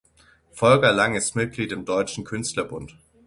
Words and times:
Volker 0.53 0.93
Lang 0.93 1.13
ist 1.13 1.35
Mitglied 1.35 1.71
im 1.71 1.85
Deutschen 1.85 2.23
Künstlerbund. 2.23 2.97